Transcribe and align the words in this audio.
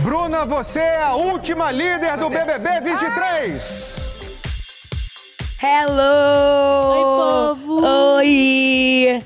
Bruna, 0.00 0.44
você 0.44 0.80
é 0.80 1.02
a 1.02 1.14
última 1.14 1.70
líder 1.70 2.16
do 2.16 2.28
BBB 2.28 2.80
23. 2.80 4.08
Hello! 5.62 7.54
Oi, 7.54 7.56
povo! 7.56 7.86
Oi! 8.16 9.22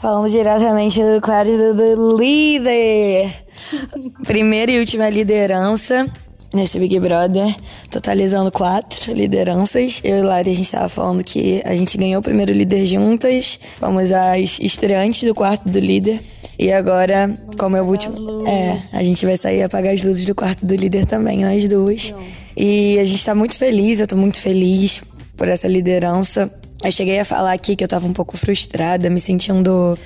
Falando 0.00 0.30
diretamente 0.30 1.02
do 1.02 1.20
quadro 1.20 1.74
do 1.74 2.16
líder. 2.16 3.34
Primeira 4.24 4.70
e 4.70 4.78
última 4.78 5.08
liderança 5.08 6.06
nesse 6.52 6.78
Big 6.78 6.98
Brother, 6.98 7.54
totalizando 7.90 8.50
quatro 8.50 9.12
lideranças. 9.12 10.00
Eu 10.02 10.18
e 10.18 10.22
Lari, 10.22 10.50
a 10.50 10.54
gente 10.54 10.70
tava 10.70 10.88
falando 10.88 11.22
que 11.22 11.62
a 11.64 11.74
gente 11.74 11.96
ganhou 11.96 12.20
o 12.20 12.22
primeiro 12.22 12.52
líder 12.52 12.84
juntas, 12.86 13.58
fomos 13.78 14.12
as 14.12 14.58
estreantes 14.60 15.22
do 15.22 15.34
quarto 15.34 15.68
do 15.68 15.78
líder. 15.78 16.20
E 16.58 16.70
agora, 16.72 17.38
como 17.58 17.76
é 17.76 17.80
o 17.80 17.86
último. 17.86 18.46
É, 18.46 18.82
a 18.92 19.02
gente 19.02 19.24
vai 19.24 19.36
sair 19.36 19.62
apagar 19.62 19.94
as 19.94 20.02
luzes 20.02 20.26
do 20.26 20.34
quarto 20.34 20.66
do 20.66 20.74
líder 20.74 21.06
também, 21.06 21.44
nós 21.44 21.66
duas. 21.66 22.14
E 22.56 22.98
a 22.98 23.04
gente 23.04 23.24
tá 23.24 23.34
muito 23.34 23.56
feliz, 23.56 24.00
eu 24.00 24.06
tô 24.06 24.16
muito 24.16 24.38
feliz 24.38 25.02
por 25.36 25.48
essa 25.48 25.66
liderança. 25.66 26.50
Eu 26.84 26.92
cheguei 26.92 27.18
a 27.18 27.24
falar 27.24 27.52
aqui 27.52 27.76
que 27.76 27.84
eu 27.84 27.88
tava 27.88 28.06
um 28.06 28.12
pouco 28.12 28.36
frustrada, 28.36 29.08
me 29.08 29.20
sentindo 29.20 29.98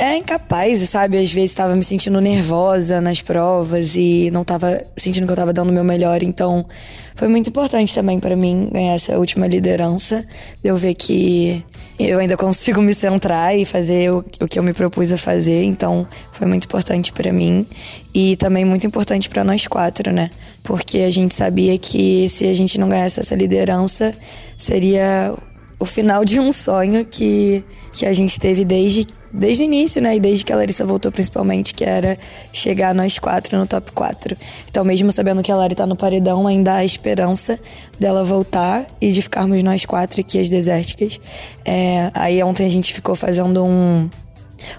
é 0.00 0.16
incapaz, 0.16 0.80
sabe? 0.88 1.18
Às 1.18 1.30
vezes 1.30 1.52
tava 1.52 1.76
me 1.76 1.84
sentindo 1.84 2.18
nervosa 2.22 3.02
nas 3.02 3.20
provas 3.20 3.94
e 3.94 4.30
não 4.32 4.42
tava 4.42 4.82
sentindo 4.96 5.26
que 5.26 5.32
eu 5.32 5.36
tava 5.36 5.52
dando 5.52 5.68
o 5.68 5.72
meu 5.72 5.84
melhor. 5.84 6.22
Então, 6.22 6.66
foi 7.14 7.28
muito 7.28 7.50
importante 7.50 7.94
também 7.94 8.18
para 8.18 8.34
mim 8.34 8.70
ganhar 8.72 8.94
essa 8.94 9.18
última 9.18 9.46
liderança. 9.46 10.26
De 10.62 10.70
eu 10.70 10.76
ver 10.78 10.94
que 10.94 11.62
eu 11.98 12.18
ainda 12.18 12.34
consigo 12.34 12.80
me 12.80 12.94
centrar 12.94 13.54
e 13.54 13.66
fazer 13.66 14.10
o, 14.10 14.24
o 14.40 14.48
que 14.48 14.58
eu 14.58 14.62
me 14.62 14.72
propus 14.72 15.12
a 15.12 15.18
fazer. 15.18 15.64
Então, 15.64 16.08
foi 16.32 16.48
muito 16.48 16.64
importante 16.64 17.12
para 17.12 17.30
mim 17.30 17.66
e 18.14 18.36
também 18.36 18.64
muito 18.64 18.86
importante 18.86 19.28
para 19.28 19.44
nós 19.44 19.66
quatro, 19.66 20.10
né? 20.10 20.30
Porque 20.62 21.00
a 21.00 21.10
gente 21.10 21.34
sabia 21.34 21.76
que 21.76 22.26
se 22.30 22.46
a 22.46 22.54
gente 22.54 22.80
não 22.80 22.88
ganhasse 22.88 23.20
essa 23.20 23.34
liderança, 23.34 24.14
seria 24.56 25.34
o 25.78 25.84
final 25.84 26.24
de 26.24 26.40
um 26.40 26.52
sonho 26.52 27.04
que, 27.04 27.62
que 27.92 28.06
a 28.06 28.14
gente 28.14 28.40
teve 28.40 28.64
desde, 28.64 29.06
desde 29.32 29.62
o 29.62 29.64
início, 29.64 30.02
né? 30.02 30.16
E 30.16 30.20
desde 30.20 30.44
que 30.44 30.52
a 30.52 30.56
Larissa 30.56 30.84
voltou, 30.84 31.10
principalmente, 31.12 31.74
que 31.74 31.84
era 31.84 32.18
chegar 32.52 32.94
nós 32.94 33.18
quatro 33.18 33.56
no 33.58 33.66
top 33.66 33.92
4. 33.92 34.36
Então, 34.68 34.84
mesmo 34.84 35.12
sabendo 35.12 35.42
que 35.42 35.50
a 35.50 35.56
Lari 35.56 35.74
tá 35.74 35.86
no 35.86 35.96
paredão, 35.96 36.46
ainda 36.46 36.74
há 36.74 36.84
esperança 36.84 37.58
dela 37.98 38.24
voltar 38.24 38.86
e 39.00 39.12
de 39.12 39.22
ficarmos 39.22 39.62
nós 39.62 39.84
quatro 39.84 40.20
aqui, 40.20 40.38
as 40.38 40.48
desérticas. 40.48 41.20
É, 41.64 42.10
aí 42.14 42.42
ontem 42.42 42.66
a 42.66 42.70
gente 42.70 42.92
ficou 42.92 43.14
fazendo 43.14 43.64
um 43.64 44.10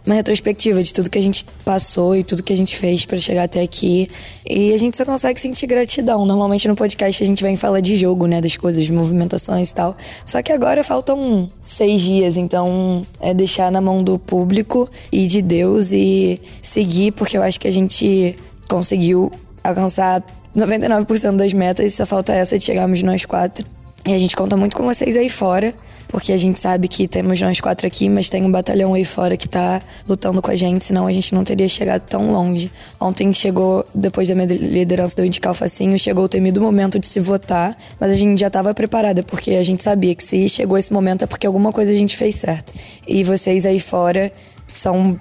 uma 0.06 0.16
retrospectiva 0.16 0.82
de 0.82 0.94
tudo 0.94 1.10
que 1.10 1.18
a 1.18 1.22
gente 1.22 1.46
passou 1.66 2.16
e 2.16 2.24
tudo 2.24 2.44
que 2.44 2.54
a 2.54 2.58
gente 2.58 2.76
fez 2.78 3.06
para 3.06 3.18
chegar 3.18 3.44
até 3.44 3.62
aqui. 3.62 4.10
E 4.46 4.74
a 4.74 4.78
gente 4.78 4.98
só 4.98 5.06
consegue 5.06 5.40
sentir 5.40 5.68
gratidão. 5.68 6.26
Normalmente 6.26 6.68
no 6.68 6.76
podcast 6.76 7.24
a 7.24 7.26
gente 7.26 7.44
vem 7.44 7.58
falar 7.58 7.80
de 7.80 7.96
jogo, 7.98 8.26
né? 8.28 8.42
Das 8.42 8.56
coisas, 8.58 8.84
de 8.84 8.92
movimentações 8.92 9.70
e 9.70 9.76
tal. 9.76 9.96
Só 10.26 10.42
que 10.42 10.52
agora 10.52 10.84
faltam 10.84 11.50
seis 11.64 12.02
dias, 12.02 12.38
então 12.38 13.02
é 13.20 13.34
deixar 13.34 13.72
na 13.72 13.82
mão 13.82 14.04
do 14.04 14.18
público 14.18 14.90
e 15.12 15.28
de 15.28 15.42
Deus 15.42 15.92
e 15.92 16.40
seguir, 16.62 17.12
porque 17.12 17.38
eu 17.38 17.44
acho 17.44 17.60
que 17.60 17.68
a 17.68 17.72
gente 17.72 18.38
conseguiu 18.70 19.32
alcançar 19.64 20.24
99% 20.56 21.36
das 21.36 21.54
metas, 21.54 21.94
só 21.94 22.06
falta 22.06 22.34
essa 22.34 22.58
de 22.58 22.64
chegarmos 22.64 23.02
nós 23.04 23.26
quatro. 23.26 23.66
E 24.06 24.14
a 24.14 24.20
gente 24.20 24.36
conta 24.36 24.58
muito 24.58 24.76
com 24.76 24.84
vocês 24.84 25.16
aí 25.16 25.30
fora 25.30 25.74
porque 26.12 26.34
a 26.34 26.38
gente 26.38 26.60
sabe 26.60 26.90
que 26.90 27.08
temos 27.08 27.40
nós 27.40 27.62
quatro 27.62 27.88
aqui, 27.88 28.10
mas 28.10 28.28
tem 28.28 28.44
um 28.44 28.52
batalhão 28.52 28.94
aí 28.94 29.06
fora 29.06 29.38
que 29.38 29.48
tá 29.48 29.82
lutando 30.08 30.42
com 30.42 30.52
a 30.52 30.56
gente, 30.56 30.84
senão 30.84 31.08
a 31.08 31.12
gente 31.12 31.34
não 31.34 31.44
teria 31.44 31.70
chegado 31.70 32.02
tão 32.02 32.32
longe. 32.32 32.70
Ontem 33.00 33.32
chegou, 33.34 33.86
depois 33.96 34.28
da 34.28 34.36
minha 34.36 34.46
liderança 34.46 35.16
do 35.16 35.26
indicar 35.26 35.54
o 35.54 35.56
facinho, 35.56 35.98
chegou 35.98 36.26
o 36.26 36.30
temido 36.30 36.60
momento 36.60 37.00
de 37.00 37.08
se 37.08 37.20
votar, 37.22 37.78
mas 37.98 38.12
a 38.12 38.16
gente 38.16 38.40
já 38.40 38.48
estava 38.48 38.74
preparada, 38.74 39.24
porque 39.24 39.52
a 39.52 39.64
gente 39.64 39.82
sabia 39.84 40.14
que 40.14 40.24
se 40.24 40.50
chegou 40.50 40.78
esse 40.78 40.92
momento 40.92 41.24
é 41.24 41.26
porque 41.26 41.48
alguma 41.48 41.72
coisa 41.72 41.94
a 41.94 41.96
gente 41.96 42.18
fez 42.18 42.36
certo. 42.36 42.74
E 43.08 43.24
vocês 43.24 43.66
aí 43.66 43.80
fora 43.80 44.32
são 44.78 45.18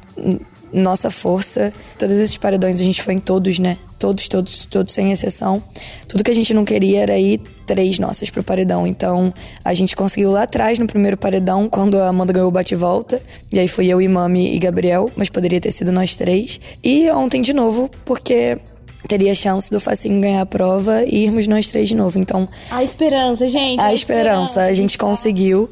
nossa 0.72 1.10
força. 1.10 1.72
Todos 1.98 2.16
esses 2.16 2.36
paredões 2.36 2.80
a 2.80 2.84
gente 2.84 3.02
foi 3.02 3.14
em 3.14 3.18
todos, 3.18 3.58
né? 3.58 3.76
Todos, 3.98 4.28
todos, 4.28 4.64
todos, 4.64 4.94
sem 4.94 5.12
exceção. 5.12 5.62
Tudo 6.08 6.24
que 6.24 6.30
a 6.30 6.34
gente 6.34 6.54
não 6.54 6.64
queria 6.64 7.00
era 7.00 7.18
ir 7.18 7.40
três 7.66 7.98
nossas 7.98 8.30
pro 8.30 8.42
paredão. 8.42 8.86
Então, 8.86 9.32
a 9.62 9.74
gente 9.74 9.94
conseguiu 9.94 10.30
lá 10.30 10.44
atrás, 10.44 10.78
no 10.78 10.86
primeiro 10.86 11.16
paredão, 11.16 11.68
quando 11.68 11.98
a 11.98 12.08
Amanda 12.08 12.32
ganhou 12.32 12.48
o 12.48 12.52
bate-volta. 12.52 13.20
E 13.52 13.58
aí 13.58 13.68
foi 13.68 13.86
eu, 13.88 14.00
Mami 14.08 14.54
e 14.54 14.58
Gabriel, 14.58 15.10
mas 15.16 15.28
poderia 15.28 15.60
ter 15.60 15.70
sido 15.70 15.92
nós 15.92 16.16
três. 16.16 16.58
E 16.82 17.10
ontem 17.10 17.42
de 17.42 17.52
novo, 17.52 17.90
porque 18.04 18.58
teria 19.06 19.34
chance 19.34 19.70
do 19.70 19.80
Facinho 19.80 20.20
ganhar 20.20 20.42
a 20.42 20.46
prova 20.46 21.04
e 21.04 21.24
irmos 21.24 21.46
nós 21.46 21.66
três 21.68 21.88
de 21.88 21.94
novo. 21.94 22.18
Então. 22.18 22.48
A 22.70 22.82
esperança, 22.82 23.48
gente. 23.48 23.80
A, 23.80 23.86
a 23.86 23.94
esperança, 23.94 24.42
esperança, 24.42 24.60
a 24.62 24.74
gente 24.74 24.98
conseguiu. 24.98 25.70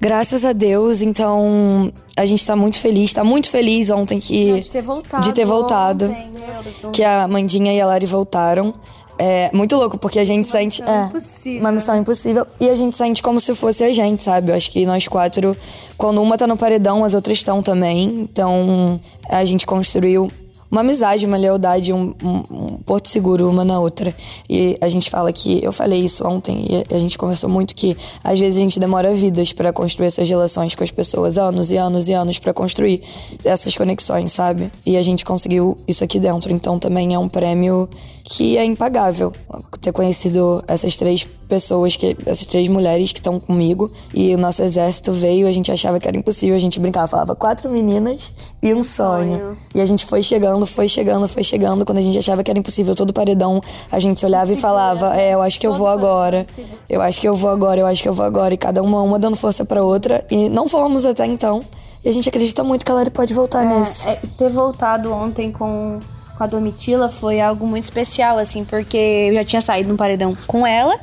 Graças 0.00 0.44
a 0.44 0.52
Deus, 0.52 1.02
então 1.02 1.92
a 2.16 2.24
gente 2.24 2.44
tá 2.46 2.54
muito 2.54 2.78
feliz, 2.78 3.12
tá 3.12 3.24
muito 3.24 3.48
feliz 3.48 3.90
ontem 3.90 4.20
que. 4.20 4.52
Não, 4.52 4.60
de 4.60 4.70
ter 4.70 4.82
voltado. 4.82 5.22
De 5.22 5.32
ter 5.32 5.44
voltado. 5.44 6.04
Ontem, 6.06 6.90
que 6.92 7.02
a 7.02 7.26
Mandinha 7.28 7.72
e 7.72 7.80
a 7.80 7.86
Lari 7.86 8.06
voltaram. 8.06 8.74
É 9.20 9.50
muito 9.52 9.74
louco, 9.74 9.98
porque 9.98 10.20
a 10.20 10.24
gente 10.24 10.46
uma 10.46 10.52
sente. 10.52 10.80
Missão 10.80 10.94
é, 10.94 11.06
impossível. 11.06 11.60
Uma 11.60 11.72
missão 11.72 11.96
impossível. 11.96 12.46
E 12.60 12.70
a 12.70 12.76
gente 12.76 12.96
sente 12.96 13.20
como 13.20 13.40
se 13.40 13.52
fosse 13.52 13.82
a 13.82 13.92
gente, 13.92 14.22
sabe? 14.22 14.52
Eu 14.52 14.54
acho 14.54 14.70
que 14.70 14.86
nós 14.86 15.08
quatro, 15.08 15.56
quando 15.96 16.22
uma 16.22 16.38
tá 16.38 16.46
no 16.46 16.56
paredão, 16.56 17.04
as 17.04 17.14
outras 17.14 17.38
estão 17.38 17.60
também. 17.60 18.28
Então 18.30 19.00
a 19.28 19.44
gente 19.44 19.66
construiu 19.66 20.30
uma 20.70 20.82
amizade, 20.82 21.24
uma 21.26 21.36
lealdade, 21.36 21.92
um, 21.92 22.14
um, 22.22 22.42
um, 22.50 22.66
porto 22.84 23.08
seguro 23.08 23.48
uma 23.48 23.64
na 23.64 23.80
outra. 23.80 24.14
E 24.48 24.76
a 24.80 24.88
gente 24.88 25.10
fala 25.10 25.32
que, 25.32 25.62
eu 25.64 25.72
falei 25.72 26.00
isso 26.00 26.26
ontem, 26.26 26.66
e 26.68 26.94
a 26.94 26.98
gente 26.98 27.16
conversou 27.16 27.48
muito 27.48 27.74
que 27.74 27.96
às 28.22 28.38
vezes 28.38 28.56
a 28.56 28.60
gente 28.60 28.78
demora 28.78 29.14
vidas 29.14 29.52
para 29.52 29.72
construir 29.72 30.08
essas 30.08 30.28
relações 30.28 30.74
com 30.74 30.84
as 30.84 30.90
pessoas, 30.90 31.38
anos 31.38 31.70
e 31.70 31.76
anos 31.76 32.08
e 32.08 32.12
anos 32.12 32.38
para 32.38 32.52
construir 32.52 33.02
essas 33.44 33.76
conexões, 33.76 34.32
sabe? 34.32 34.70
E 34.84 34.96
a 34.96 35.02
gente 35.02 35.24
conseguiu 35.24 35.76
isso 35.86 36.04
aqui 36.04 36.20
dentro. 36.20 36.52
Então 36.52 36.78
também 36.78 37.14
é 37.14 37.18
um 37.18 37.28
prêmio 37.28 37.88
que 38.24 38.58
é 38.58 38.64
impagável 38.64 39.32
ter 39.80 39.90
conhecido 39.92 40.62
essas 40.68 40.96
três 40.96 41.26
pessoas, 41.48 41.96
que, 41.96 42.14
essas 42.26 42.46
três 42.46 42.68
mulheres 42.68 43.10
que 43.10 43.18
estão 43.18 43.40
comigo. 43.40 43.90
E 44.12 44.34
o 44.34 44.38
nosso 44.38 44.62
exército 44.62 45.12
veio, 45.12 45.48
a 45.48 45.52
gente 45.52 45.72
achava 45.72 45.98
que 45.98 46.06
era 46.06 46.16
impossível, 46.16 46.54
a 46.54 46.58
gente 46.58 46.78
brincava, 46.78 47.08
falava 47.08 47.34
quatro 47.34 47.70
meninas 47.70 48.30
e 48.62 48.74
um 48.74 48.82
sonho. 48.82 49.38
sonho. 49.38 49.58
E 49.74 49.80
a 49.80 49.86
gente 49.86 50.04
foi 50.04 50.22
chegando, 50.22 50.57
foi 50.66 50.88
chegando, 50.88 51.28
foi 51.28 51.44
chegando. 51.44 51.84
Quando 51.84 51.98
a 51.98 52.02
gente 52.02 52.18
achava 52.18 52.42
que 52.42 52.50
era 52.50 52.58
impossível, 52.58 52.94
todo 52.94 53.12
paredão, 53.12 53.60
a 53.90 53.98
gente 53.98 54.24
olhava 54.24 54.52
e 54.52 54.56
falava: 54.56 55.16
É, 55.16 55.34
eu 55.34 55.42
acho 55.42 55.58
que 55.58 55.66
eu 55.66 55.74
vou 55.74 55.88
agora. 55.88 56.46
Eu 56.88 57.02
acho 57.02 57.20
que 57.20 57.28
eu 57.28 57.34
vou 57.34 57.50
agora, 57.50 57.80
eu 57.80 57.86
acho 57.86 58.02
que 58.02 58.08
eu 58.08 58.14
vou 58.14 58.24
agora. 58.24 58.54
E 58.54 58.56
cada 58.56 58.82
uma, 58.82 59.02
uma 59.02 59.18
dando 59.18 59.36
força 59.36 59.64
pra 59.64 59.82
outra. 59.82 60.24
E 60.30 60.48
não 60.48 60.68
fomos 60.68 61.04
até 61.04 61.26
então. 61.26 61.60
E 62.04 62.08
a 62.08 62.12
gente 62.12 62.28
acredita 62.28 62.62
muito 62.62 62.84
que 62.84 62.92
a 62.92 62.94
Lari 62.94 63.10
pode 63.10 63.34
voltar 63.34 63.64
é, 63.64 63.80
nisso. 63.80 64.08
É, 64.08 64.18
ter 64.36 64.50
voltado 64.50 65.12
ontem 65.12 65.50
com 65.50 66.00
com 66.38 66.44
a 66.44 66.46
Domitila 66.46 67.10
foi 67.10 67.40
algo 67.40 67.66
muito 67.66 67.82
especial, 67.82 68.38
assim, 68.38 68.64
porque 68.64 68.96
eu 68.96 69.34
já 69.34 69.44
tinha 69.44 69.60
saído 69.60 69.88
no 69.88 69.96
paredão 69.96 70.36
com 70.46 70.64
ela 70.64 70.96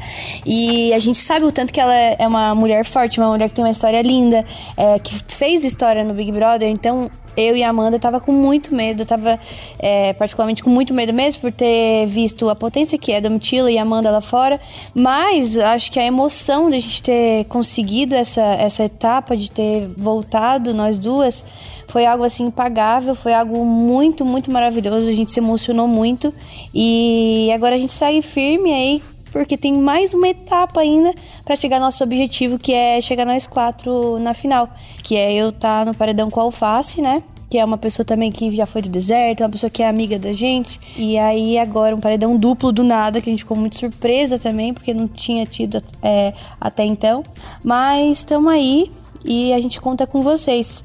e 0.46 0.94
a 0.94 1.00
gente 1.00 1.20
sabe 1.20 1.46
o 1.46 1.52
tanto 1.52 1.74
que 1.74 1.80
ela 1.80 1.94
é 1.94 2.26
uma 2.26 2.56
mulher 2.56 2.86
forte, 2.86 3.20
uma 3.20 3.30
mulher 3.30 3.50
que 3.50 3.56
tem 3.56 3.66
uma 3.66 3.72
história 3.72 4.02
linda, 4.02 4.46
é, 4.78 4.98
que 4.98 5.22
fez 5.28 5.66
história 5.66 6.06
no 6.06 6.14
Big 6.14 6.32
Brother, 6.32 6.70
então 6.70 7.12
eu 7.36 7.56
e 7.56 7.64
a 7.64 7.70
Amanda 7.70 8.00
tava 8.00 8.20
com 8.20 8.32
muito 8.32 8.74
medo, 8.74 9.06
tava 9.06 9.40
é, 9.80 10.14
particularmente 10.14 10.64
com 10.64 10.70
muito 10.70 10.94
medo 10.94 11.14
mesmo 11.14 11.42
por 11.42 11.52
ter 11.52 12.08
visto 12.08 12.50
a 12.50 12.56
potência 12.56 12.98
que 12.98 13.12
é 13.12 13.22
Domitila 13.22 13.72
e 13.72 13.78
a 13.78 13.82
Amanda 13.82 14.12
lá 14.12 14.22
fora, 14.22 14.60
mas 14.94 15.58
acho 15.58 15.92
que 15.92 16.00
a 16.00 16.06
emoção 16.06 16.70
de 16.70 16.78
a 16.78 16.80
gente 16.80 17.04
ter 17.04 17.46
conseguido 17.46 18.16
essa, 18.16 18.42
essa 18.42 18.84
etapa, 18.84 19.36
de 19.36 19.50
ter 19.52 19.90
voltado 19.98 20.74
nós 20.74 20.98
duas, 20.98 21.44
foi 21.88 22.06
algo 22.06 22.24
assim 22.24 22.46
impagável, 22.46 23.16
foi 23.16 23.34
algo 23.34 23.66
muito, 23.66 24.26
muito 24.26 24.52
maravilhoso, 24.52 25.08
a 25.08 25.14
gente 25.14 25.32
se 25.32 25.40
emocionou 25.40 25.88
muito 25.88 26.34
e 26.74 27.50
agora 27.54 27.76
a 27.76 27.78
gente 27.78 27.94
segue 27.94 28.22
firme 28.22 28.74
aí 28.74 29.15
porque 29.36 29.58
tem 29.58 29.74
mais 29.74 30.14
uma 30.14 30.30
etapa 30.30 30.80
ainda 30.80 31.14
para 31.44 31.58
chegar 31.58 31.76
ao 31.76 31.82
nosso 31.82 32.02
objetivo, 32.02 32.58
que 32.58 32.72
é 32.72 33.02
chegar 33.02 33.26
nós 33.26 33.46
quatro 33.46 34.18
na 34.18 34.34
final. 34.34 34.70
Que 35.04 35.18
é 35.18 35.34
eu 35.34 35.50
estar 35.50 35.80
tá 35.80 35.86
no 35.86 35.94
paredão 35.94 36.30
com 36.30 36.40
a 36.40 36.44
Alface, 36.44 37.02
né? 37.02 37.22
que 37.50 37.58
é 37.58 37.66
uma 37.66 37.78
pessoa 37.78 38.06
também 38.06 38.32
que 38.32 38.56
já 38.56 38.66
foi 38.66 38.82
de 38.82 38.90
deserto, 38.90 39.42
uma 39.42 39.50
pessoa 39.50 39.70
que 39.70 39.84
é 39.84 39.88
amiga 39.90 40.18
da 40.18 40.32
gente. 40.32 40.80
E 40.96 41.18
aí 41.18 41.58
agora 41.58 41.94
um 41.94 42.00
paredão 42.00 42.38
duplo 42.38 42.72
do 42.72 42.82
nada, 42.82 43.20
que 43.20 43.30
a 43.30 43.34
gente 43.34 43.44
ficou 43.44 43.58
muito 43.58 43.78
surpresa 43.78 44.40
também, 44.40 44.74
porque 44.74 44.94
não 44.94 45.08
tinha 45.08 45.46
tido 45.46 45.84
é, 46.02 46.34
até 46.60 46.86
então. 46.86 47.24
Mas 47.62 48.20
estamos 48.20 48.52
aí 48.52 48.90
e 49.26 49.52
a 49.52 49.60
gente 49.60 49.82
conta 49.82 50.08
com 50.08 50.22
vocês. 50.22 50.84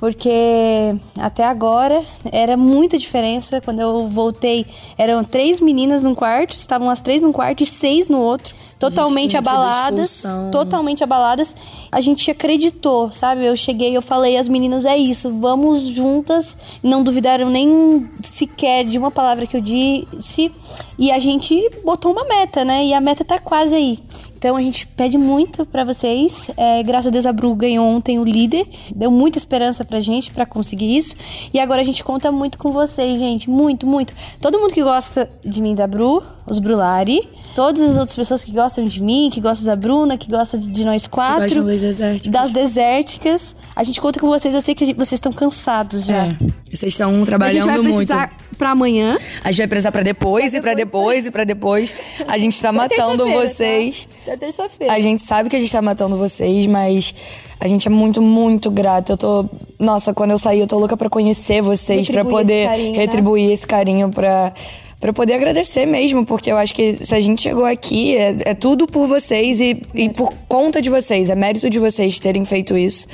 Porque 0.00 0.96
até 1.18 1.44
agora 1.44 2.02
era 2.32 2.56
muita 2.56 2.96
diferença. 2.96 3.60
Quando 3.60 3.80
eu 3.80 4.08
voltei, 4.08 4.64
eram 4.96 5.22
três 5.22 5.60
meninas 5.60 6.02
num 6.02 6.14
quarto, 6.14 6.56
estavam 6.56 6.88
as 6.88 7.02
três 7.02 7.20
num 7.20 7.30
quarto 7.30 7.62
e 7.62 7.66
seis 7.66 8.08
no 8.08 8.18
outro, 8.18 8.54
totalmente 8.80 9.36
abaladas, 9.36 10.22
totalmente 10.50 11.04
abaladas. 11.04 11.54
A 11.92 12.00
gente 12.00 12.30
acreditou, 12.30 13.12
sabe? 13.12 13.44
Eu 13.44 13.54
cheguei, 13.54 13.94
eu 13.94 14.00
falei 14.00 14.38
às 14.38 14.48
meninas 14.48 14.86
é 14.86 14.96
isso, 14.96 15.30
vamos 15.38 15.82
juntas. 15.82 16.56
Não 16.82 17.04
duvidaram 17.04 17.50
nem 17.50 18.08
sequer 18.24 18.84
de 18.84 18.96
uma 18.96 19.10
palavra 19.10 19.46
que 19.46 19.56
eu 19.56 19.60
disse 19.60 20.50
e 20.98 21.12
a 21.12 21.18
gente 21.18 21.70
botou 21.84 22.10
uma 22.10 22.24
meta, 22.24 22.64
né? 22.64 22.86
E 22.86 22.94
a 22.94 23.00
meta 23.00 23.22
tá 23.22 23.38
quase 23.38 23.74
aí. 23.74 23.98
Então 24.40 24.56
a 24.56 24.62
gente 24.62 24.86
pede 24.86 25.18
muito 25.18 25.66
pra 25.66 25.84
vocês. 25.84 26.50
É, 26.56 26.82
graças 26.82 27.08
a 27.08 27.10
Deus 27.10 27.26
a 27.26 27.32
Bru 27.32 27.54
ganhou 27.54 27.86
ontem 27.86 28.18
o 28.18 28.24
líder, 28.24 28.66
deu 28.96 29.10
muita 29.10 29.36
esperança 29.36 29.84
pra 29.84 30.00
gente 30.00 30.32
pra 30.32 30.46
conseguir 30.46 30.96
isso. 30.96 31.14
E 31.52 31.60
agora 31.60 31.82
a 31.82 31.84
gente 31.84 32.02
conta 32.02 32.32
muito 32.32 32.56
com 32.56 32.72
vocês, 32.72 33.18
gente, 33.18 33.50
muito, 33.50 33.86
muito. 33.86 34.14
Todo 34.40 34.58
mundo 34.58 34.72
que 34.72 34.82
gosta 34.82 35.28
de 35.44 35.60
mim 35.60 35.74
da 35.74 35.86
Bru, 35.86 36.22
os 36.46 36.58
Brulari, 36.58 37.28
todas 37.54 37.82
as 37.82 37.98
outras 37.98 38.16
pessoas 38.16 38.42
que 38.42 38.50
gostam 38.50 38.69
de 38.74 39.02
mim, 39.02 39.30
que 39.32 39.40
gostam 39.40 39.66
da 39.66 39.76
Bruna, 39.76 40.16
que 40.16 40.30
gostam 40.30 40.60
de, 40.60 40.84
nós 40.84 41.06
quatro, 41.06 41.40
gostam 41.42 41.64
das 41.66 41.80
desérticas. 41.80 42.32
das 42.32 42.50
desérticas. 42.52 43.56
A 43.74 43.82
gente 43.82 44.00
conta 44.00 44.18
com 44.20 44.26
vocês. 44.26 44.54
Eu 44.54 44.60
sei 44.60 44.74
que 44.74 44.84
gente- 44.84 44.96
vocês 44.96 45.18
estão 45.18 45.32
cansados 45.32 46.04
já. 46.04 46.26
É. 46.26 46.36
Vocês 46.72 46.92
estão 46.92 47.10
A 47.10 47.14
gente 47.14 47.26
trabalhando 47.26 47.66
vai 47.66 47.78
muito. 47.78 48.12
pra 48.56 48.70
amanhã. 48.70 49.18
A 49.42 49.48
gente 49.50 49.58
vai 49.58 49.66
precisar 49.68 49.92
pra 49.92 50.02
depois, 50.02 50.54
e 50.54 50.60
pra 50.60 50.74
depois, 50.74 51.26
e 51.26 51.30
pra 51.30 51.44
depois. 51.44 51.94
A 52.28 52.38
gente 52.38 52.60
tá 52.60 52.70
matando 52.72 53.24
terça-feira, 53.24 53.48
vocês. 53.48 54.08
Tá? 54.24 54.30
Tá 54.32 54.36
terça-feira. 54.36 54.92
A 54.94 55.00
gente 55.00 55.24
sabe 55.24 55.48
que 55.50 55.56
a 55.56 55.58
gente 55.58 55.72
tá 55.72 55.82
matando 55.82 56.16
vocês, 56.16 56.66
mas 56.66 57.14
a 57.58 57.66
gente 57.66 57.88
é 57.88 57.90
muito, 57.90 58.20
muito 58.22 58.70
grata. 58.70 59.12
Eu 59.12 59.16
tô. 59.16 59.46
Nossa, 59.78 60.12
quando 60.14 60.30
eu 60.32 60.38
sair, 60.38 60.60
eu 60.60 60.66
tô 60.66 60.78
louca 60.78 60.96
pra 60.96 61.08
conhecer 61.08 61.62
vocês, 61.62 62.06
pra 62.08 62.18
Retribuir 62.22 62.42
poder 62.44 62.54
esse 62.58 62.68
carinho, 62.68 62.92
né? 62.92 62.98
retribuir 62.98 63.50
esse 63.52 63.66
carinho 63.66 64.10
pra. 64.10 64.52
Pra 65.00 65.14
poder 65.14 65.32
agradecer 65.32 65.86
mesmo, 65.86 66.26
porque 66.26 66.52
eu 66.52 66.58
acho 66.58 66.74
que 66.74 66.94
se 66.94 67.14
a 67.14 67.20
gente 67.20 67.40
chegou 67.40 67.64
aqui, 67.64 68.14
é, 68.14 68.36
é 68.44 68.54
tudo 68.54 68.86
por 68.86 69.06
vocês 69.06 69.58
e, 69.58 69.82
e 69.94 70.10
por 70.10 70.30
conta 70.46 70.82
de 70.82 70.90
vocês, 70.90 71.30
é 71.30 71.34
mérito 71.34 71.70
de 71.70 71.78
vocês 71.78 72.18
terem 72.18 72.44
feito 72.44 72.76
isso. 72.76 73.08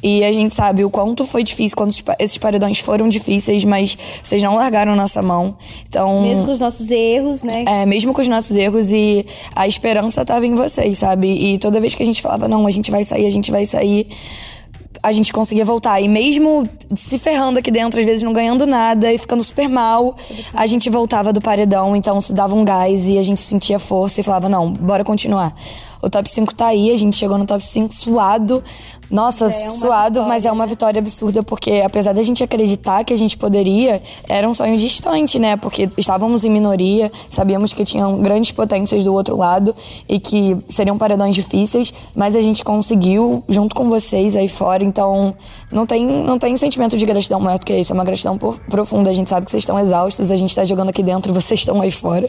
E 0.00 0.22
a 0.22 0.30
gente 0.30 0.54
sabe 0.54 0.84
o 0.84 0.90
quanto 0.90 1.24
foi 1.24 1.42
difícil, 1.42 1.76
quando 1.76 1.92
esses 2.20 2.38
paredões 2.38 2.78
foram 2.78 3.08
difíceis, 3.08 3.64
mas 3.64 3.98
vocês 4.22 4.40
não 4.44 4.54
largaram 4.54 4.94
nossa 4.94 5.20
mão. 5.22 5.56
Então. 5.88 6.22
Mesmo 6.22 6.46
com 6.46 6.52
os 6.52 6.60
nossos 6.60 6.88
erros, 6.88 7.42
né? 7.42 7.64
É, 7.66 7.84
mesmo 7.84 8.14
com 8.14 8.22
os 8.22 8.28
nossos 8.28 8.56
erros 8.56 8.92
e 8.92 9.26
a 9.56 9.66
esperança 9.66 10.24
tava 10.24 10.46
em 10.46 10.54
vocês, 10.54 10.98
sabe? 10.98 11.26
E 11.26 11.58
toda 11.58 11.80
vez 11.80 11.96
que 11.96 12.02
a 12.04 12.06
gente 12.06 12.22
falava, 12.22 12.46
não, 12.46 12.64
a 12.64 12.70
gente 12.70 12.92
vai 12.92 13.02
sair, 13.02 13.26
a 13.26 13.30
gente 13.30 13.50
vai 13.50 13.66
sair, 13.66 14.06
a 15.02 15.12
gente 15.12 15.32
conseguia 15.32 15.64
voltar. 15.64 16.00
E 16.00 16.08
mesmo 16.08 16.68
se 16.94 17.18
ferrando 17.18 17.58
aqui 17.58 17.70
dentro, 17.70 17.98
às 17.98 18.06
vezes 18.06 18.22
não 18.22 18.32
ganhando 18.32 18.66
nada 18.66 19.12
e 19.12 19.18
ficando 19.18 19.42
super 19.42 19.68
mal, 19.68 20.16
a 20.52 20.66
gente 20.66 20.88
voltava 20.90 21.32
do 21.32 21.40
paredão, 21.40 21.94
então 21.94 22.18
isso 22.18 22.32
dava 22.32 22.54
um 22.54 22.64
gás 22.64 23.06
e 23.06 23.18
a 23.18 23.22
gente 23.22 23.40
sentia 23.40 23.78
força 23.78 24.20
e 24.20 24.22
falava, 24.22 24.48
não, 24.48 24.72
bora 24.72 25.04
continuar. 25.04 25.54
O 26.04 26.10
top 26.10 26.30
5 26.30 26.54
tá 26.54 26.66
aí, 26.66 26.90
a 26.90 26.96
gente 26.96 27.16
chegou 27.16 27.38
no 27.38 27.46
top 27.46 27.66
5 27.66 27.92
suado. 27.94 28.62
Nossa, 29.10 29.46
É 29.46 29.50
suado, 29.50 30.14
vitória, 30.14 30.22
mas 30.22 30.44
é 30.44 30.52
uma 30.52 30.66
vitória 30.66 30.98
absurda, 30.98 31.42
porque 31.42 31.82
apesar 31.84 32.12
da 32.12 32.22
gente 32.22 32.42
acreditar 32.42 33.04
que 33.04 33.12
a 33.12 33.16
gente 33.16 33.36
poderia, 33.36 34.02
era 34.28 34.48
um 34.48 34.54
sonho 34.54 34.76
distante, 34.76 35.38
né? 35.38 35.56
Porque 35.56 35.88
estávamos 35.96 36.42
em 36.42 36.50
minoria, 36.50 37.12
sabíamos 37.30 37.72
que 37.72 37.84
tinham 37.84 38.18
grandes 38.18 38.50
potências 38.50 39.04
do 39.04 39.12
outro 39.12 39.36
lado 39.36 39.74
e 40.08 40.18
que 40.18 40.56
seriam 40.68 40.98
paredões 40.98 41.34
difíceis, 41.34 41.92
mas 42.14 42.34
a 42.34 42.42
gente 42.42 42.64
conseguiu 42.64 43.44
junto 43.48 43.74
com 43.74 43.88
vocês 43.88 44.34
aí 44.34 44.48
fora, 44.48 44.82
então 44.82 45.34
não 45.70 45.86
tem, 45.86 46.06
não 46.06 46.38
tem 46.38 46.56
sentimento 46.56 46.96
de 46.96 47.04
gratidão 47.06 47.40
maior 47.40 47.58
do 47.58 47.66
que 47.66 47.74
isso, 47.74 47.92
é 47.92 47.94
uma 47.94 48.04
gratidão 48.04 48.38
profunda. 48.38 49.10
A 49.10 49.14
gente 49.14 49.30
sabe 49.30 49.44
que 49.46 49.52
vocês 49.52 49.62
estão 49.62 49.78
exaustos, 49.78 50.30
a 50.30 50.36
gente 50.36 50.54
tá 50.54 50.64
jogando 50.64 50.88
aqui 50.88 51.02
dentro, 51.02 51.32
vocês 51.32 51.60
estão 51.60 51.80
aí 51.80 51.90
fora. 51.90 52.28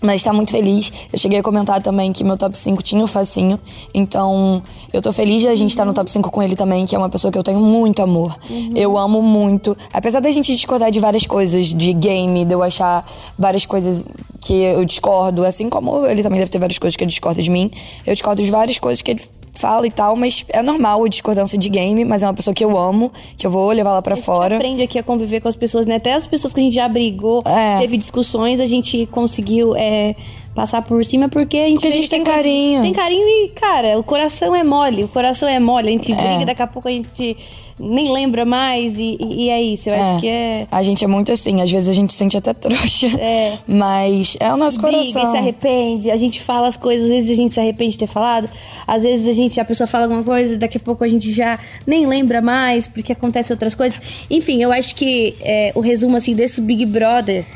Mas 0.00 0.22
tá 0.22 0.32
muito 0.32 0.50
feliz. 0.50 0.92
Eu 1.12 1.18
cheguei 1.18 1.38
a 1.38 1.42
comentar 1.42 1.82
também 1.82 2.12
que 2.12 2.24
meu 2.24 2.36
top 2.36 2.56
5 2.56 2.82
tinha 2.82 3.04
o 3.04 3.06
Facinho. 3.06 3.60
Então, 3.92 4.62
eu 4.92 5.02
tô 5.02 5.12
feliz 5.12 5.42
de 5.42 5.48
a 5.48 5.54
gente 5.54 5.70
estar 5.70 5.84
no 5.84 5.92
top 5.92 6.10
5 6.10 6.30
com 6.30 6.42
ele 6.42 6.56
também, 6.56 6.86
que 6.86 6.94
é 6.94 6.98
uma 6.98 7.08
pessoa 7.08 7.30
que 7.30 7.38
eu 7.38 7.42
tenho 7.42 7.60
muito 7.60 8.02
amor. 8.02 8.38
Eu 8.74 8.96
amo 8.96 9.20
muito. 9.20 9.76
Apesar 9.92 10.20
da 10.20 10.30
gente 10.30 10.54
discordar 10.54 10.90
de 10.90 11.00
várias 11.00 11.26
coisas, 11.26 11.66
de 11.66 11.92
game, 11.92 12.44
de 12.44 12.54
eu 12.54 12.62
achar 12.62 13.06
várias 13.38 13.66
coisas 13.66 14.04
que 14.40 14.54
eu 14.54 14.84
discordo, 14.84 15.44
assim 15.44 15.68
como 15.68 16.06
ele 16.06 16.22
também 16.22 16.38
deve 16.38 16.50
ter 16.50 16.58
várias 16.58 16.78
coisas 16.78 16.96
que 16.96 17.04
ele 17.04 17.10
discorda 17.10 17.42
de 17.42 17.50
mim. 17.50 17.70
Eu 18.06 18.14
discordo 18.14 18.42
de 18.42 18.50
várias 18.50 18.78
coisas 18.78 19.02
que 19.02 19.10
ele 19.10 19.22
fala 19.60 19.86
e 19.86 19.90
tal, 19.90 20.16
mas 20.16 20.44
é 20.48 20.62
normal 20.62 21.04
a 21.04 21.08
discordância 21.08 21.58
de 21.58 21.68
game, 21.68 22.04
mas 22.04 22.22
é 22.22 22.26
uma 22.26 22.34
pessoa 22.34 22.54
que 22.54 22.64
eu 22.64 22.76
amo, 22.78 23.12
que 23.36 23.46
eu 23.46 23.50
vou 23.50 23.70
levar 23.70 23.92
lá 23.92 24.02
pra 24.02 24.14
A 24.14 24.16
gente 24.16 24.24
fora. 24.24 24.56
aprende 24.56 24.82
aqui 24.82 24.98
a 24.98 25.02
conviver 25.02 25.40
com 25.40 25.48
as 25.48 25.54
pessoas, 25.56 25.86
né? 25.86 25.96
Até 25.96 26.14
as 26.14 26.26
pessoas 26.26 26.52
que 26.52 26.60
a 26.60 26.62
gente 26.62 26.74
já 26.74 26.88
brigou, 26.88 27.42
É. 27.46 27.78
teve 27.78 27.96
discussões, 27.98 28.58
a 28.60 28.66
gente 28.66 29.06
conseguiu 29.12 29.74
é, 29.76 30.14
passar 30.54 30.82
por 30.82 31.04
cima 31.04 31.28
porque 31.28 31.56
a 31.56 31.64
gente, 31.66 31.74
Porque 31.74 31.86
a 31.88 31.90
gente 31.90 32.10
tem 32.10 32.24
carinho. 32.24 32.82
Tem 32.82 32.92
carinho 32.92 33.26
e, 33.26 33.48
cara, 33.50 33.98
o 33.98 34.02
coração 34.02 34.54
é 34.54 34.64
mole. 34.64 35.04
O 35.04 35.08
coração 35.08 35.48
é 35.48 35.58
mole. 35.60 35.88
A 35.88 35.92
gente 35.92 36.12
É. 36.12 36.14
briga, 36.16 36.46
daqui 36.46 36.62
a 36.62 36.66
pouco 36.66 36.88
a 36.88 36.90
gente 36.90 37.36
nem 37.82 38.12
lembra 38.12 38.44
mais 38.44 38.98
e, 38.98 39.16
e- 39.18 39.48
é 39.48 39.62
isso. 39.62 39.88
Eu 39.88 39.94
acho 39.94 40.20
que 40.20 40.28
é. 40.28 40.66
A 40.70 40.82
gente 40.82 41.02
é 41.02 41.06
muito 41.08 41.32
assim, 41.32 41.62
às 41.62 41.70
vezes 41.70 41.88
a 41.88 41.92
gente 41.94 42.12
se 42.12 42.18
sente 42.18 42.36
até 42.36 42.52
trouxa. 42.52 43.06
É. 43.18 43.56
Mas 43.66 44.36
é 44.38 44.52
o 44.52 44.56
nosso 44.58 44.78
Briga 44.78 44.98
coração. 44.98 45.28
e 45.28 45.30
se 45.30 45.36
arrepende, 45.38 46.10
a 46.10 46.16
gente 46.16 46.42
fala 46.42 46.66
as 46.68 46.76
coisas, 46.76 47.06
às 47.06 47.10
vezes 47.12 47.30
a 47.30 47.34
gente 47.36 47.54
se 47.54 47.60
arrepende 47.60 47.92
de 47.92 47.98
ter 47.98 48.06
falado, 48.06 48.50
às 48.86 49.02
vezes 49.02 49.26
a 49.28 49.32
gente, 49.32 49.58
a 49.58 49.64
pessoa 49.64 49.86
fala 49.86 50.04
alguma 50.04 50.22
coisa, 50.22 50.58
daqui 50.58 50.76
a 50.76 50.80
pouco 50.80 51.04
a 51.04 51.08
gente 51.08 51.32
já 51.32 51.58
nem 51.86 52.06
lembra 52.06 52.42
mais, 52.42 52.86
porque 52.86 53.12
acontece 53.12 53.50
outras 53.52 53.74
coisas. 53.74 53.98
Enfim, 54.28 54.60
eu 54.62 54.70
acho 54.72 54.94
que 54.94 55.36
é, 55.40 55.72
o 55.74 55.80
resumo 55.80 56.16
assim 56.18 56.34
desse 56.34 56.60
Big 56.60 56.84
Brother 56.84 57.46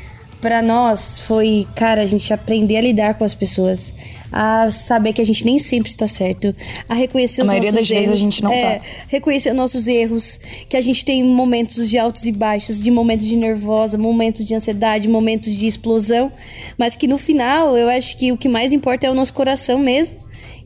pra 0.44 0.60
nós 0.60 1.20
foi, 1.20 1.66
cara, 1.74 2.02
a 2.02 2.06
gente 2.06 2.30
aprender 2.30 2.76
a 2.76 2.80
lidar 2.82 3.14
com 3.14 3.24
as 3.24 3.32
pessoas, 3.32 3.94
a 4.30 4.70
saber 4.70 5.14
que 5.14 5.22
a 5.22 5.24
gente 5.24 5.42
nem 5.42 5.58
sempre 5.58 5.90
está 5.90 6.06
certo, 6.06 6.54
a 6.86 6.92
reconhecer 6.92 7.40
A 7.40 7.44
os 7.44 7.48
maioria 7.48 7.72
nossos 7.72 7.88
das 7.88 7.96
vezes 7.96 8.10
a 8.10 8.12
erros, 8.12 8.20
gente 8.20 8.42
não 8.42 8.52
é, 8.52 8.78
tá. 8.78 8.84
reconhecer 9.08 9.48
os 9.52 9.56
nossos 9.56 9.88
erros, 9.88 10.38
que 10.68 10.76
a 10.76 10.82
gente 10.82 11.02
tem 11.02 11.24
momentos 11.24 11.88
de 11.88 11.96
altos 11.96 12.26
e 12.26 12.30
baixos, 12.30 12.78
de 12.78 12.90
momentos 12.90 13.24
de 13.24 13.36
nervosa, 13.36 13.96
momentos 13.96 14.44
de 14.44 14.54
ansiedade, 14.54 15.08
momentos 15.08 15.50
de 15.50 15.66
explosão, 15.66 16.30
mas 16.76 16.94
que 16.94 17.06
no 17.06 17.16
final 17.16 17.74
eu 17.78 17.88
acho 17.88 18.14
que 18.18 18.30
o 18.30 18.36
que 18.36 18.46
mais 18.46 18.70
importa 18.70 19.06
é 19.06 19.10
o 19.10 19.14
nosso 19.14 19.32
coração 19.32 19.78
mesmo 19.78 20.18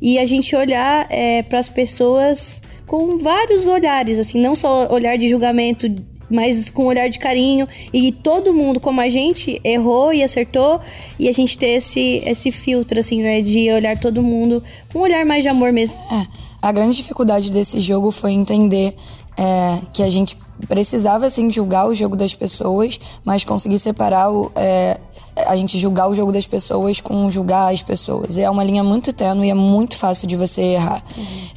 e 0.03 0.19
a 0.19 0.27
gente 0.27 0.57
olhar 0.57 1.09
para 1.49 1.61
as 1.61 1.69
pessoas 1.69 2.61
com 2.85 3.17
vários 3.19 3.69
olhares, 3.69 4.19
assim, 4.19 4.41
não 4.41 4.57
só 4.57 4.93
olhar 4.93 5.17
de 5.17 5.29
julgamento 5.29 5.89
mas 6.31 6.71
com 6.71 6.85
um 6.85 6.87
olhar 6.87 7.09
de 7.09 7.19
carinho 7.19 7.67
e 7.93 8.13
todo 8.13 8.53
mundo 8.53 8.81
como 8.81 9.01
a 9.01 9.09
gente 9.09 9.61
errou 9.65 10.13
e 10.13 10.23
acertou 10.23 10.81
e 11.19 11.29
a 11.29 11.33
gente 11.33 11.57
ter 11.57 11.77
esse 11.77 12.23
esse 12.25 12.51
filtro 12.51 12.99
assim, 12.99 13.23
né, 13.23 13.41
de 13.41 13.71
olhar 13.71 13.99
todo 13.99 14.23
mundo 14.23 14.63
com 14.93 15.01
um 15.01 15.03
olhar 15.03 15.25
mais 15.25 15.43
de 15.43 15.49
amor 15.49 15.73
mesmo. 15.73 15.99
É, 16.11 16.27
a 16.61 16.73
grande 16.73 16.97
dificuldade 16.97 17.51
desse 17.51 17.81
jogo 17.81 18.11
foi 18.11 18.33
entender 18.33 18.95
é, 19.37 19.79
que 19.93 20.03
a 20.03 20.09
gente 20.09 20.37
precisava 20.67 21.27
assim 21.27 21.51
julgar 21.53 21.87
o 21.87 21.95
jogo 21.95 22.17
das 22.17 22.35
pessoas, 22.35 22.99
mas 23.25 23.45
conseguir 23.45 23.79
separar 23.79 24.31
o, 24.31 24.51
é, 24.57 24.99
a 25.47 25.55
gente 25.57 25.79
julgar 25.79 26.09
o 26.09 26.15
jogo 26.15 26.33
das 26.33 26.47
pessoas 26.47 27.01
com 27.01 27.31
julgar 27.31 27.73
as 27.73 27.83
pessoas. 27.83 28.37
É 28.37 28.51
uma 28.51 28.65
linha 28.65 28.83
muito 28.83 29.13
tênue 29.13 29.47
e 29.47 29.51
é 29.51 29.55
muito 29.55 29.97
fácil 29.97 30.27
de 30.27 30.37
você 30.37 30.63
errar. 30.63 31.05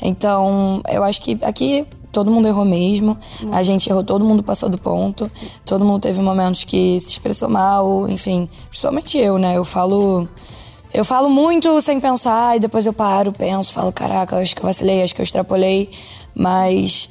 Então, 0.02 0.82
eu 0.92 1.04
acho 1.04 1.22
que 1.22 1.38
aqui 1.42 1.86
todo 2.12 2.32
mundo 2.32 2.48
errou 2.48 2.66
mesmo. 2.66 3.18
A 3.52 3.64
gente 3.64 3.90
errou, 3.90 4.04
todo 4.04 4.26
mundo 4.26 4.44
passou 4.44 4.70
do 4.70 4.78
ponto. 4.78 5.30
Todo 5.66 5.86
mundo 5.86 6.02
teve 6.02 6.22
momentos 6.22 6.64
que 6.64 7.00
se 7.00 7.10
expressou 7.10 7.50
mal, 7.50 8.10
enfim, 8.10 8.50
principalmente 8.70 9.18
eu, 9.18 9.38
né? 9.38 9.58
Eu 9.58 9.66
falo 9.66 10.28
eu 10.94 11.06
falo 11.06 11.30
muito 11.30 11.80
sem 11.82 12.02
pensar 12.02 12.58
e 12.58 12.60
depois 12.60 12.86
eu 12.86 12.92
paro, 12.92 13.32
penso, 13.32 13.72
falo, 13.72 13.94
caraca, 13.94 14.38
acho 14.38 14.54
que 14.54 14.62
eu 14.62 14.66
vacilei, 14.66 15.02
acho 15.02 15.16
que 15.16 15.22
eu 15.22 15.24
extrapolei, 15.24 15.90
mas 16.36 17.08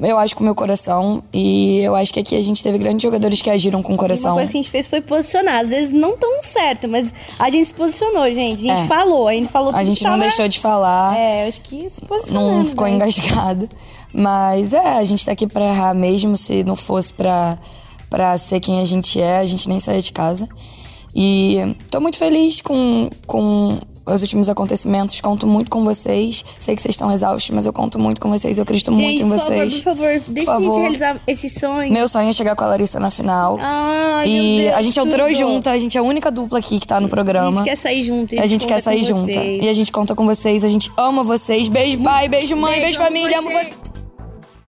eu 0.00 0.18
acho 0.18 0.34
com 0.34 0.40
o 0.42 0.44
meu 0.44 0.54
coração 0.54 1.22
e 1.32 1.78
eu 1.80 1.94
acho 1.94 2.12
que 2.12 2.20
aqui 2.20 2.36
a 2.36 2.42
gente 2.42 2.62
teve 2.62 2.78
grandes 2.78 3.02
jogadores 3.02 3.40
que 3.42 3.50
agiram 3.50 3.82
com 3.82 3.88
o 3.88 3.92
E 3.92 3.94
uma 3.94 3.98
coração. 3.98 4.34
coisa 4.34 4.50
que 4.50 4.56
a 4.58 4.62
gente 4.62 4.70
fez 4.70 4.88
foi 4.88 5.00
posicionar. 5.00 5.60
Às 5.60 5.70
vezes 5.70 5.90
não 5.92 6.16
tão 6.16 6.42
certo, 6.42 6.88
mas 6.88 7.12
a 7.38 7.50
gente 7.50 7.66
se 7.66 7.74
posicionou, 7.74 8.24
gente. 8.26 8.68
A 8.70 8.74
gente 8.76 8.84
É. 8.84 8.86
falou, 8.86 9.28
a 9.28 9.32
gente 9.32 9.48
falou 9.50 9.74
A 9.74 9.84
gente 9.84 10.02
não 10.04 10.12
tava- 10.12 10.22
deixou 10.22 10.48
de 10.48 10.58
falar. 10.58 11.16
É, 11.18 11.44
eu 11.44 11.48
acho 11.48 11.60
que 11.60 11.88
se 11.90 12.00
posicionou. 12.04 12.52
não 12.58 12.66
ficou 12.66 12.86
engasgado. 12.88 13.68
Mas 14.12 14.72
é, 14.72 14.94
a 14.98 15.04
gente 15.04 15.24
tá 15.24 15.32
aqui 15.32 15.46
pra 15.46 15.66
errar 15.66 15.94
mesmo. 15.94 16.36
Se 16.36 16.64
não 16.64 16.74
fosse 16.76 17.12
pra, 17.12 17.58
pra 18.08 18.36
ser 18.38 18.60
quem 18.60 18.80
a 18.80 18.84
gente 18.84 19.20
é, 19.20 19.38
a 19.38 19.44
gente 19.44 19.68
nem 19.68 19.78
saía 19.80 20.00
de 20.00 20.12
casa. 20.12 20.48
E 21.14 21.76
tô 21.90 22.00
muito 22.00 22.16
feliz 22.16 22.60
com, 22.60 23.08
com 23.26 23.78
os 24.14 24.22
últimos 24.22 24.48
acontecimentos. 24.48 25.20
Conto 25.20 25.46
muito 25.46 25.70
com 25.70 25.84
vocês. 25.84 26.44
Sei 26.58 26.74
que 26.74 26.82
vocês 26.82 26.94
estão 26.94 27.10
exaustos, 27.12 27.50
mas 27.54 27.66
eu 27.66 27.72
conto 27.72 27.98
muito 27.98 28.20
com 28.20 28.28
vocês. 28.30 28.56
Eu 28.58 28.62
acredito 28.62 28.90
muito 28.90 29.06
Gente, 29.06 29.22
em 29.22 29.28
por 29.28 29.38
vocês. 29.38 29.80
favor, 29.80 29.98
por 29.98 30.14
favor, 30.18 30.22
deixa 30.28 30.50
a 30.50 30.54
Por 30.54 30.60
gente 30.62 30.68
favor. 30.70 30.80
realizar 30.80 31.20
esse 31.26 31.50
sonho. 31.50 31.92
Meu 31.92 32.08
sonho 32.08 32.28
é 32.28 32.32
chegar 32.32 32.56
com 32.56 32.64
a 32.64 32.66
Larissa 32.68 32.98
na 33.00 33.10
final. 33.10 33.56
Meu 33.56 34.26
e 34.26 34.58
Deus, 34.62 34.74
a 34.76 34.82
gente 34.82 34.98
entrou 35.00 35.32
junta, 35.34 35.70
a 35.70 35.78
gente 35.78 35.96
é 35.96 36.00
a 36.00 36.04
única 36.04 36.30
dupla 36.30 36.58
aqui 36.58 36.78
que 36.80 36.86
tá 36.86 37.00
no 37.00 37.08
programa. 37.08 37.48
A 37.50 37.52
gente 37.54 37.64
quer 37.64 37.76
sair 37.76 38.04
junto. 38.04 38.38
A 38.40 38.46
gente 38.46 38.62
conta 38.62 38.74
quer 38.74 38.80
sair 38.82 39.04
junta. 39.04 39.32
vocês. 39.32 39.64
E 39.64 39.68
a 39.68 39.72
gente 39.74 39.92
conta 39.92 40.14
com 40.14 40.26
vocês. 40.26 40.64
A 40.64 40.68
gente 40.68 40.90
ama 40.96 41.22
vocês. 41.22 41.68
Beijo, 41.68 41.98
pai. 42.02 42.28
Beijo, 42.28 42.56
mãe. 42.56 42.72
Beijo, 42.80 42.84
Beijo, 42.86 42.98
família. 43.00 43.38
Amo 43.38 43.48
vocês. 43.50 43.66
vocês. 43.68 43.87